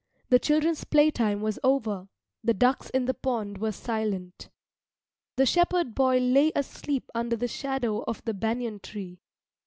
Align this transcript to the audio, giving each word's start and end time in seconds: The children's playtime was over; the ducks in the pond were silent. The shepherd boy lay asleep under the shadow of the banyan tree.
The 0.29 0.39
children's 0.39 0.83
playtime 0.83 1.41
was 1.41 1.59
over; 1.63 2.07
the 2.43 2.55
ducks 2.55 2.89
in 2.89 3.05
the 3.05 3.13
pond 3.13 3.59
were 3.59 3.71
silent. 3.71 4.49
The 5.35 5.45
shepherd 5.45 5.93
boy 5.93 6.17
lay 6.17 6.51
asleep 6.55 7.11
under 7.13 7.35
the 7.35 7.47
shadow 7.47 7.99
of 8.07 8.25
the 8.25 8.33
banyan 8.33 8.79
tree. 8.79 9.21